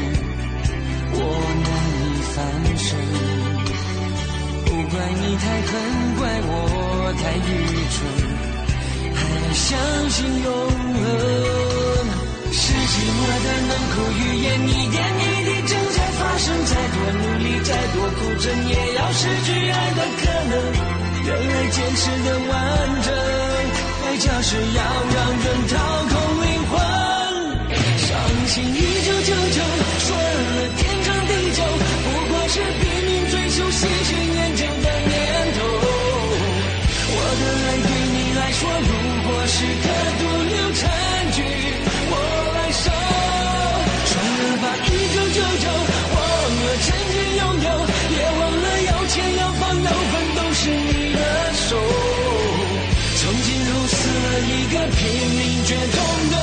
[1.12, 1.18] 我
[1.62, 2.36] 难以翻
[2.76, 2.88] 身。
[4.64, 5.70] 不怪你太狠，
[6.18, 6.52] 怪我
[7.22, 7.48] 太愚
[7.94, 7.98] 蠢，
[9.14, 9.18] 还
[9.54, 9.78] 相
[10.10, 10.50] 信永
[10.94, 11.89] 恒。
[12.52, 16.50] 是寂寞的冷酷语言，一点一滴正在发生。
[16.66, 20.52] 再多努力，再多苦撑，也要失去爱的可能。
[21.26, 22.52] 原来坚持的完
[23.02, 23.08] 整，
[24.02, 24.82] 代价是要
[25.14, 25.72] 让人掏
[26.10, 26.72] 空灵魂。
[27.98, 28.08] 伤
[28.48, 29.58] 心一九九九，
[30.00, 31.62] 说了天长地久，
[32.02, 35.14] 不过是拼命追求喜新厌旧的念
[35.54, 35.58] 头。
[37.12, 38.90] 我的爱对你来说，如
[39.28, 39.84] 果是颗
[40.18, 40.22] 独
[45.32, 47.68] 就就，忘了曾经拥有，
[48.16, 51.18] 也忘了要牵要放，要分都是你的
[51.54, 51.76] 手。
[53.16, 53.92] 曾经如此
[54.48, 54.98] 一个拼
[55.36, 55.96] 命，绝痛
[56.30, 56.34] 的。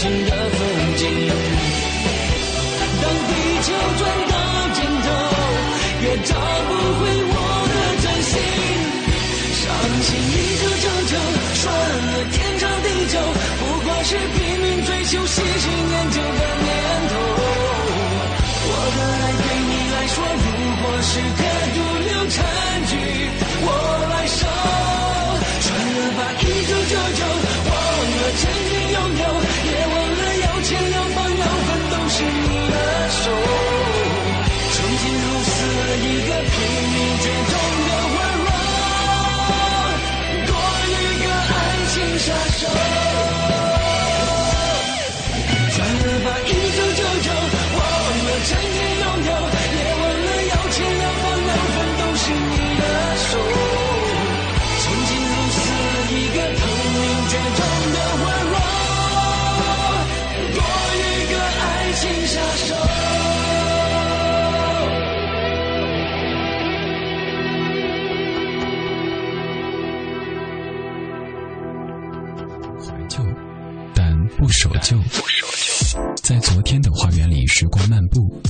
[0.00, 0.58] 新的风
[0.96, 1.04] 景。
[3.02, 4.34] 当地球转到
[4.72, 5.06] 尽头，
[6.00, 7.36] 也找不回我
[7.68, 8.32] 的真心。
[9.60, 9.62] 伤
[10.00, 11.12] 心依旧，终究
[11.52, 11.62] 算
[12.08, 13.14] 了，天长地久
[13.60, 16.66] 不过是拼命追求喜新厌旧的念
[17.10, 17.12] 头。
[18.64, 20.48] 我的爱对你来说，如
[20.80, 21.42] 果是个
[21.74, 21.76] 毒
[22.08, 22.10] 瘤。
[74.80, 74.98] 旧。
[76.22, 78.40] 在昨天的花园里，时光漫步，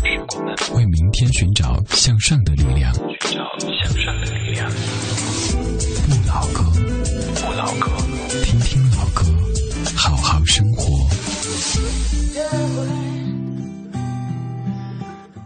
[0.74, 2.93] 为明天寻找向上的力量。
[6.09, 6.64] 不老歌，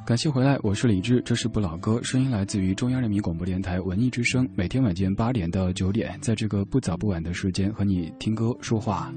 [0.06, 9.10] 感谢回来，我是李志，这是不老歌，声音来自于中央人民广播电台文艺之声，每天晚间八点到九点，在这个不早不晚的时间和你听歌说话。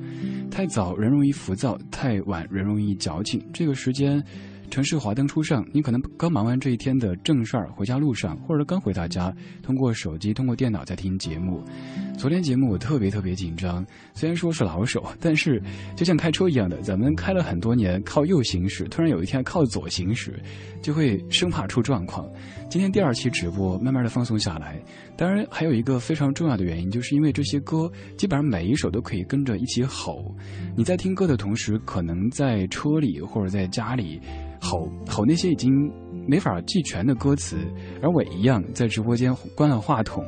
[0.50, 3.46] 太早人容易浮躁，太晚人容易矫情。
[3.54, 4.24] 这个时间。
[4.70, 11.64] 城市华灯初上，你可能刚忙完这一天的正事儿，回家路上，或者刚回到家，通过手机、通过电脑在听节目。
[12.18, 15.62] 昨天节目我特别特别紧张，虽然说是老手，但是
[15.96, 20.40] 就像开车一样的，咱们开了很多年靠右行驶，突然有一天靠左行驶，
[20.82, 22.28] 就会生怕出状况。
[22.70, 24.80] 今天第二期直播，慢慢的放松下来。
[25.16, 30.36] 当然还有一个非常重要的原因，就是因为这些歌基本上每一首都可以跟着一起吼。
[30.76, 34.20] 你在听歌的同时，可能在车里或者在家里。
[34.70, 35.72] 吼吼那些已经
[36.28, 37.58] 没法记全的歌词，
[38.02, 40.26] 而我一样在直播间关了话筒，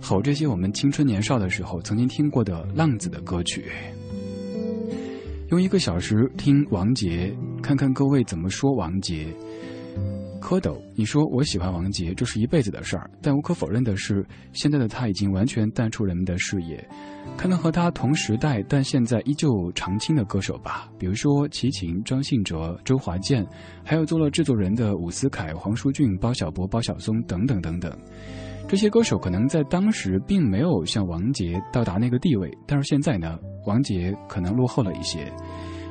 [0.00, 3.64] 吼这些我们青春年少的时候曾经听过的浪子的歌曲。
[5.48, 9.26] 用一个小时听王杰，看看各位怎么说王杰。
[10.40, 13.08] 蝌蚪，你说我喜欢王杰，这是一辈子的事儿。
[13.22, 16.82] 但无可否认的是，现在的他已经完全淡出人们的视野。
[17.36, 23.46] 看到和他同时代但现在依旧常青的歌手吧，比如说齐秦、张信哲、周华健，
[23.84, 27.92] 还有做了制作人的伍思凯、黄舒骏、包小柏、包小松等等等等。
[28.66, 35.30] 这些歌手可能在当时并没有像王杰到达那个地位，但是现在呢，王杰可能落后了一些。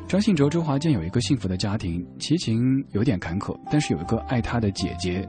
[0.10, 2.60] 张信哲、周华健有一个幸福的家庭，齐秦
[2.94, 5.24] 有点坎坷，但是有一个爱他的姐姐。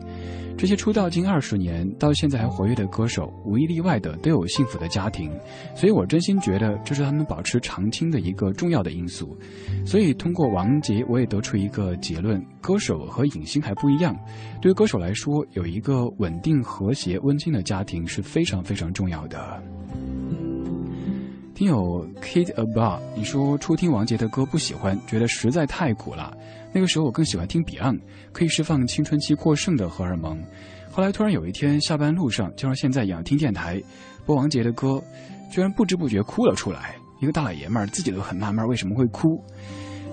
[0.57, 5.31] 这些出道近二十年到现在还活跃的歌手，无一例外的都有幸福的家庭，
[5.76, 9.37] 所以我真心觉得这是他们保持长青的一个重要的因素。
[9.85, 14.16] 所以通过王杰，我也得出一个结论：歌手和影星还不一样。
[14.62, 19.62] 对于歌手来说，有一个稳定、和谐、温馨的家庭是非常非常重要的。
[21.61, 26.34] 听友 Kid Above，你说初听王杰的歌不喜欢，觉得实在太苦了。
[26.72, 28.00] 那个时候我更喜欢听 Beyond，
[28.32, 30.42] 可以释放青春期过剩的荷尔蒙。
[30.90, 33.78] 后来突然有一天下班路上，就像现在一样听电台，
[34.24, 35.02] 播王杰的歌，
[35.50, 36.94] 居然不知不觉哭了出来。
[37.20, 39.38] 一个大老爷们儿自己都很纳闷为什么会哭。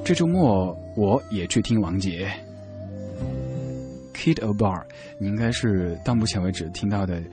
[0.04, 2.30] 这周末我也去听王杰。
[4.14, 4.84] Kid A Bar，
[5.18, 7.24] 你应该是到目前为止听到的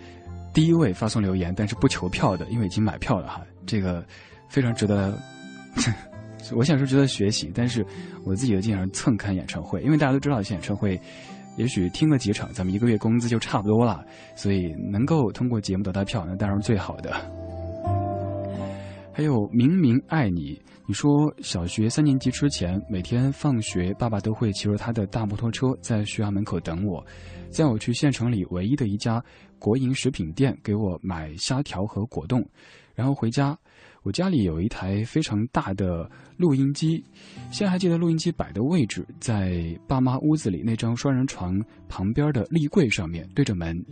[0.53, 3.45] 第一位发送留言，但是不求票的，因为已经买票了哈。
[3.67, 4.05] 这个
[4.49, 5.17] 非常值得，
[6.55, 7.85] 我想说值得学习，但是
[8.25, 11.01] 我自己又经常蹭看演唱会，因为大家都知道，演唱会
[11.57, 14.05] 也许听了几场，咱们一个月工资就差不多了，
[14.37, 17.13] 所以能够通过节目得到票，那当然是最好的。
[19.13, 27.01] 还有明明爱你，你说小学三年级之前，每天放学，爸爸都会骑着他的大摩托车在学校门口等我，
[27.49, 29.23] 在我去县城里唯一的一家
[29.61, 32.45] 国营食品店，给我买虾条和果冻。
[32.95, 33.59] 然后回家，
[34.03, 37.03] 我家里有一台非常大的录音机，
[37.51, 43.85] 现在还记得录音机摆的位置，在爸妈屋子里那张双人床旁边的立柜上面，对着门。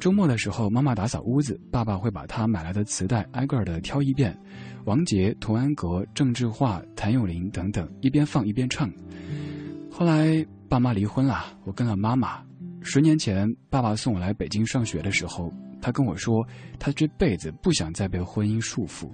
[0.00, 4.38] 周末的时候，妈妈打扫屋子，爸爸会把他买来的磁带挨个的挑一遍，
[4.84, 8.92] 王杰、童安格、郑智化、谭咏麟等等，一边放一边唱。
[9.90, 12.42] 后来爸妈离婚了，我跟了妈妈。
[12.82, 15.50] 十年前，爸爸送我来北京上学的时候。
[15.84, 16.42] 他跟我说，
[16.78, 19.10] 他这辈子不想再被婚姻束缚。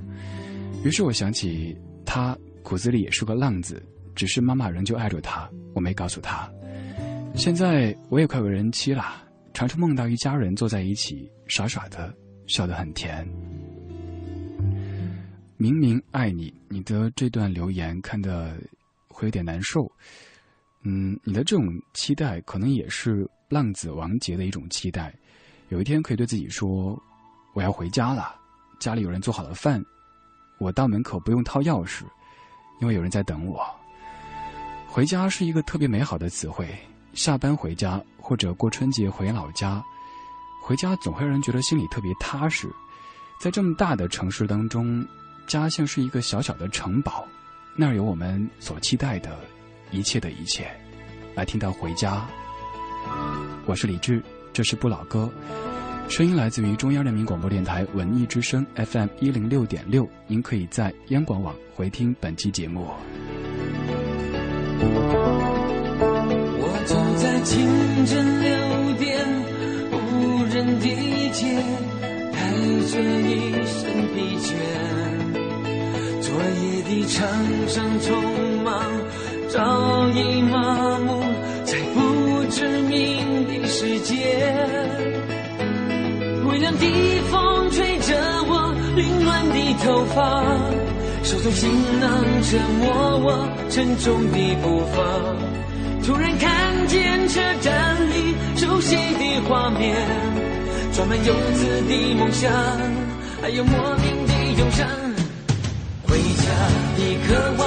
[0.85, 5.51] 于是我想起，他骨子里也是个浪子，只是妈妈仍旧爱着他。
[5.75, 6.49] 我没告诉他。
[7.35, 9.03] 现在我也快为人妻了，
[9.53, 12.15] 常常梦到一家人坐在一起，傻傻的
[12.47, 13.29] 笑得很甜。
[15.57, 18.57] 明明爱你，你的这段留言看的
[19.09, 19.91] 会有点难受。
[20.85, 25.13] 嗯，你的这种期待，可能也是浪子王杰的一种期待。
[25.71, 27.01] 有一天可以对自己说
[27.55, 28.35] ：“我要回家了，
[28.81, 29.81] 家里有人做好了饭，
[30.59, 32.03] 我到门口不用掏钥匙，
[32.81, 33.65] 因为有人在等我。”
[34.89, 36.77] 回家是一个特别美好的词汇。
[37.13, 39.83] 下班回家或者过春节回老家，
[40.61, 42.69] 回家总会让人觉得心里特别踏实。
[43.41, 45.07] 在这么大的城市当中，
[45.47, 47.25] 家像是一个小小的城堡，
[47.77, 49.39] 那儿有我们所期待的
[49.93, 50.69] 一切的一切。
[51.37, 52.27] 来听到回家，
[53.67, 54.21] 我是李志。
[54.53, 55.31] 这是不老歌，
[56.09, 62.87] 声音来自于中央人民广播电台文艺之声 FM 一零六点六，您可以在央广网回听本期节目。
[66.63, 67.65] 我走在清
[68.07, 68.51] 晨六
[68.99, 69.25] 点
[69.93, 70.87] 无人的
[71.31, 71.47] 街，
[72.33, 72.41] 带
[72.89, 73.31] 着一
[73.67, 73.81] 身
[74.15, 74.49] 疲倦，
[76.21, 76.29] 昨
[76.61, 77.19] 夜的场
[77.69, 78.11] 上匆
[78.65, 78.75] 忙
[79.49, 81.23] 早已麻木，
[81.65, 82.01] 在不
[89.75, 90.43] 头发，
[91.23, 92.11] 手中行囊
[92.43, 94.97] 折磨我沉重的步伐。
[96.05, 99.95] 突然看见车站里熟悉的画面，
[100.93, 102.51] 装满游子的梦想，
[103.43, 104.89] 还有莫名的忧伤。
[106.09, 106.45] 回家
[106.97, 107.63] 的渴望，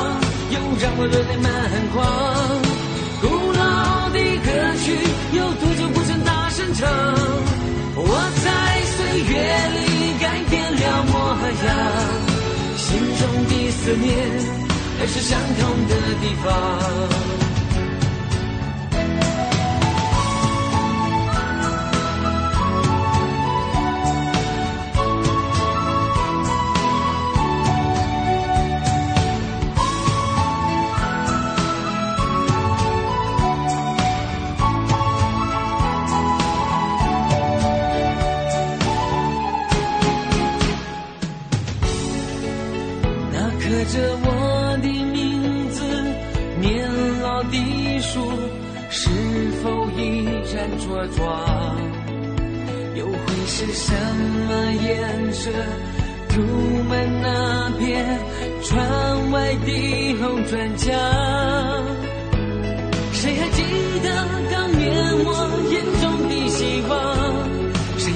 [0.51, 1.47] 又让我热泪满
[1.93, 2.04] 眶。
[3.22, 4.49] 古老的歌
[4.84, 4.86] 曲，
[5.38, 6.89] 有多久不曾大声唱？
[7.95, 8.01] 我
[8.43, 8.72] 在
[9.14, 11.38] 岁月里改变了模
[11.68, 11.70] 样，
[12.76, 14.09] 心中的思念
[14.97, 17.43] 还是相同的地方。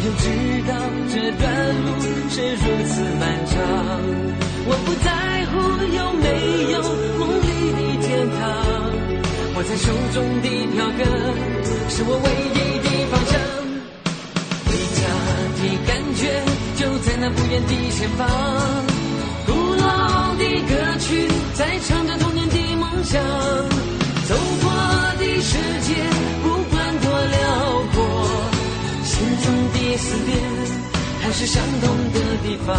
[0.07, 0.23] 谁又知
[0.67, 0.71] 道
[1.09, 1.43] 这段
[1.83, 1.87] 路
[2.29, 3.55] 是如此漫长？
[4.69, 5.07] 我不在
[5.47, 5.53] 乎
[5.95, 6.25] 有没
[6.71, 6.75] 有
[7.17, 8.39] 梦里的天堂，
[9.55, 10.99] 握在手中的票根
[11.89, 13.35] 是我唯一的方向。
[14.65, 14.99] 回家
[15.57, 16.19] 的感觉
[16.75, 18.19] 就在那不远的前方，
[19.45, 23.21] 古老的歌曲在唱着童年的梦想。
[24.27, 24.65] 走过
[25.19, 25.95] 的世界
[26.43, 27.37] 不管多辽
[27.93, 27.96] 阔，
[29.89, 30.37] 的思念
[31.21, 32.75] 还是相同的地方。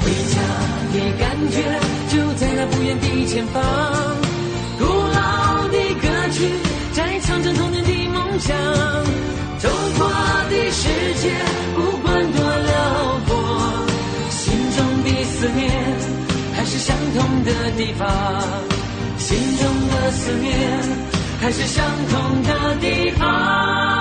[0.00, 0.34] 回家
[0.92, 1.56] 的感觉
[2.08, 3.60] 就在那不远的前方，
[4.78, 6.48] 古老的歌曲
[6.92, 8.56] 在唱着童年的梦想，
[9.58, 10.08] 走过
[10.48, 10.88] 的世
[11.20, 11.32] 界
[11.74, 13.30] 不管多辽阔，
[14.30, 15.70] 心中的思念
[16.54, 18.08] 还是相同的地方，
[19.30, 20.82] 心中的思念
[21.40, 23.99] 还是相同的地方。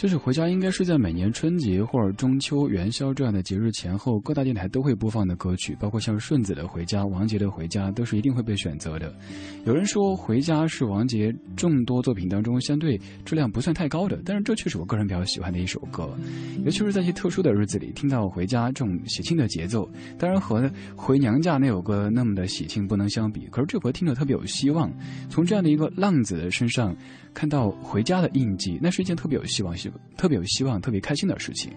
[0.00, 9.14] 就是回家，应该是在每年春节或者中秋、元宵这样的节日前后，各大电台都会播放的歌曲，包括像顺子的《回家》、王杰的《回家》，都是一定会被选择的。
[9.66, 16.08] 有人说，《回家》是王杰众多作品当中相对质量不算太高的，但是这却是我个人比较喜欢的一首歌，
[16.64, 19.86] 尤其是在一些特殊的日子里，听到《回家》这种喜庆的节奏，
[20.18, 24.90] 当然和回娘家那首歌那么的喜庆不能相比，可是这回听着特别有希望。
[25.28, 26.96] 从这样的一个浪子的身上
[27.32, 31.72] 看到回家的印记，那是一件特别有希望、希特别有希望、特别开心的事情，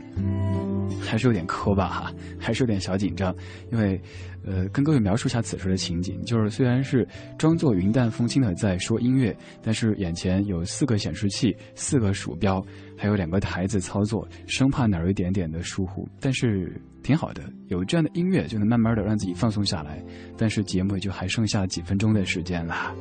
[1.02, 3.36] 还是有点磕巴哈，还是有点小紧张，
[3.72, 4.02] 因为，
[4.46, 12.64] 呃，跟各位描述一下此时的情景，就是虽然是装作云淡风轻的在说音乐，但是眼前有四个显示器、四个鼠标，
[12.98, 20.04] 还有两个台子操作，生怕哪儿有一点点的疏忽，但是挺好的，有这样的音乐就能慢慢的让自己放松下来。
[20.38, 22.96] 但是节目也就还剩下几分钟的时间了，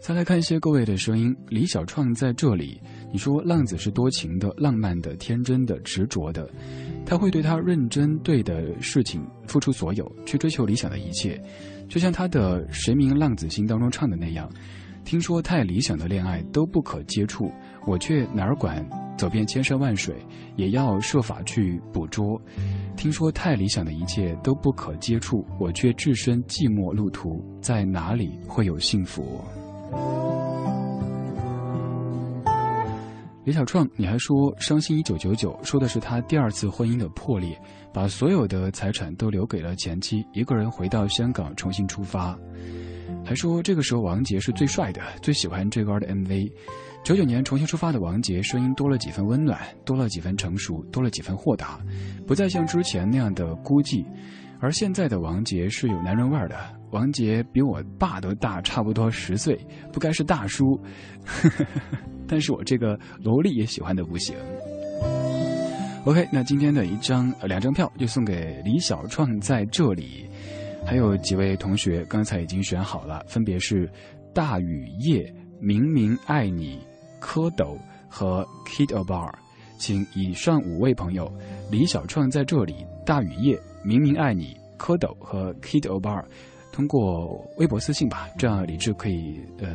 [0.00, 2.80] 再来看一些各位的声音，李小创在这里。
[3.12, 6.48] 你说浪子是多情的、浪漫的、天真的、执着的，
[7.04, 11.38] 他会对他认真对的事情付出所有，去追求理想的一切，
[11.86, 14.50] 就像他的《谁明浪子心》当中唱的那样。
[15.04, 17.52] 听说太理想的恋爱都不可接触，
[17.86, 18.82] 我却哪儿管
[19.18, 20.16] 走遍千山万水，
[20.56, 22.40] 也要设法去捕捉。
[22.96, 29.44] 听说太理想的一切都不可接触，我却置身寂寞路途，在哪里会有幸福？
[33.44, 37.60] 李小创，你还说伤心一九九九，说的是他第二次婚姻的破裂，
[37.92, 42.38] 把所有的财产都留给了前妻，一个人回到香港重新出发。
[43.24, 46.52] 还说这个时候王杰是最帅的，最喜欢这歌的 MV。
[47.02, 51.80] 九九年重新出发的王杰，声音多了几分温暖，多了几分成熟，多了几分豁达，
[52.26, 54.04] 不再像之前那样的孤寂。
[54.60, 56.56] 而现在的王杰是有男人味的，
[56.90, 59.58] 王杰比我爸都大差不多十岁，
[59.90, 60.78] 不该是大叔。
[62.28, 64.36] 但是我这个萝莉也喜欢的不行。
[66.04, 70.28] OK，那今天的一张、两张票就送给李小创在这里，
[70.86, 73.90] 还有几位同学刚才已经选好了，分别是
[74.34, 76.78] 大雨夜、明明爱你、
[77.20, 77.76] 蝌蚪
[78.08, 79.32] 和 Kid a Bar，
[79.78, 81.30] 请以上五位朋友，
[81.70, 86.24] 李小创在这里、大雨夜、明明爱你、蝌蚪和 Kid o b a r
[86.72, 89.68] 通过微博私信吧，这样李志可以呃。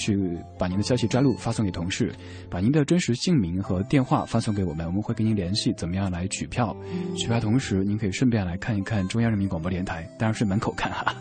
[0.00, 2.14] 去把您的消息摘录发送给同事，
[2.48, 6.72] 把您的真实姓名和电话发送给我们，我们会跟您联系，怎么样来取票？
[7.16, 11.12] 取票同时，您可以顺便来看一看中央人民广播电台，当然是门口看哈。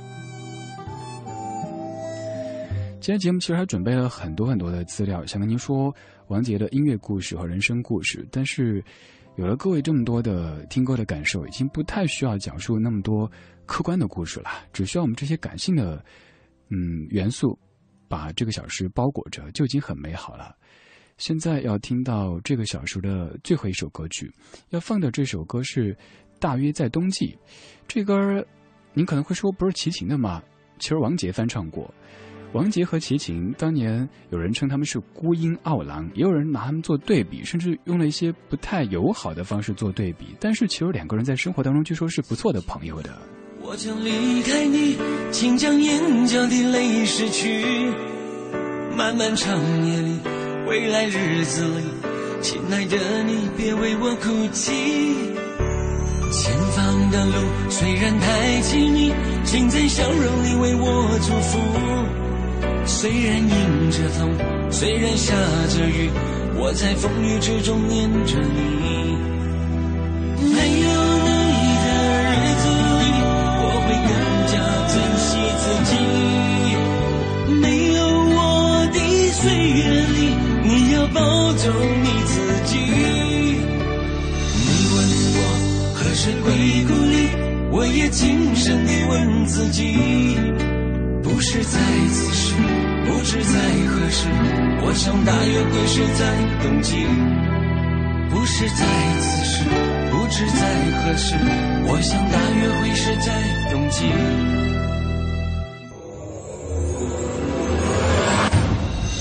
[3.02, 5.92] 今天节目其实还准备了很多很多的资料，想跟您说
[6.28, 8.84] 王杰的音乐故事和人生故事，但是
[9.38, 13.32] 有了各位这么多的听歌的感受，已经不太需要讲述那么多
[13.66, 16.04] 客观的故事了，只需要我们这些感性的
[16.70, 17.58] 嗯元素。
[18.10, 20.56] 把这个小时包裹着就已经很美好了。
[21.18, 24.32] 现在要听到这个小时的最后一首歌曲，
[24.70, 25.94] 要放的这首歌是
[26.40, 27.26] 《大约在冬季》。
[27.86, 28.48] 这歌儿
[28.94, 30.42] 您可能会说不是齐秦的吗？
[30.80, 31.94] 其实王杰翻唱过。
[32.54, 40.36] 王杰和齐秦当年有人称他们是孤鹰傲狼，也有人拿他们做对比，甚至用了一些不太友好的方式做对比。
[40.40, 43.10] 但是其实两个人在生活当中据说是不错的朋友的。
[43.62, 44.96] 我将离开你，
[45.30, 47.92] 请将眼角的泪拭去。
[48.96, 50.20] 漫漫长夜里，
[50.68, 51.84] 未来日子里，
[52.42, 54.72] 亲爱的你别为我哭泣。
[56.32, 57.34] 前方的路
[57.70, 62.27] 虽然太凄迷，请在笑容里为我祝福。
[62.88, 64.32] 虽然迎着风
[64.72, 65.36] 虽然下
[65.68, 66.10] 着雨
[66.56, 69.18] 我在风雨之中念着你。
[70.40, 70.88] 没有
[71.20, 71.28] 你
[71.84, 71.88] 的
[72.24, 72.66] 日子
[73.02, 73.04] 里
[73.60, 74.10] 我会更
[74.48, 74.56] 加
[74.88, 75.30] 珍惜
[75.60, 75.92] 自己。
[77.62, 78.40] 没有我
[78.94, 78.98] 的
[79.34, 79.80] 岁月
[80.16, 80.18] 里
[80.64, 81.20] 你要保
[81.58, 81.66] 重
[82.02, 82.72] 你自己。
[84.56, 84.98] 你问
[85.36, 85.40] 我
[85.94, 86.48] 何时归
[86.88, 87.16] 故里
[87.70, 90.77] 我也轻声地问自己。
[91.38, 91.78] 不是在
[92.12, 92.56] 此时，
[93.06, 94.26] 不知在何时，
[94.82, 96.34] 我想大约会是在
[96.64, 97.06] 冬季。
[98.32, 98.84] 不是在
[99.22, 99.64] 此时，
[100.10, 100.66] 不知在
[100.98, 101.36] 何时，
[101.86, 103.30] 我想大约会是在
[103.70, 104.10] 冬季。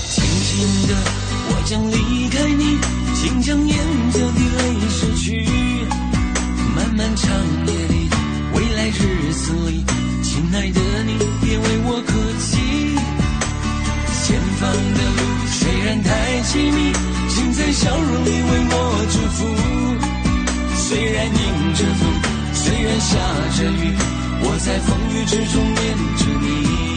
[0.09, 0.95] 轻轻的，
[1.51, 1.61] 我。
[1.67, 2.79] 将离开你，
[3.13, 3.77] 请将眼
[4.11, 5.45] 角的泪拭去。
[6.75, 7.29] 漫漫长
[7.67, 8.09] 夜里，
[8.55, 9.85] 未来日子里，
[10.23, 10.79] 亲爱的
[17.87, 18.75] 笑容你为我
[19.13, 19.37] 祝福。
[20.75, 22.01] 虽然迎着风，
[22.53, 23.15] 虽然下
[23.55, 23.95] 着雨，
[24.41, 26.96] 我在风雨之中念着你。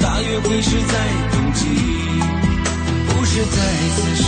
[0.00, 0.94] 大约会是在
[1.32, 1.64] 冬季。
[3.08, 3.56] 不是在
[3.94, 4.24] 此时，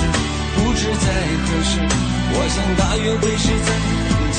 [0.56, 1.06] 不知在
[1.44, 1.80] 何时，
[2.30, 3.68] 我想大约会是在。
[4.08, 4.38] 冬季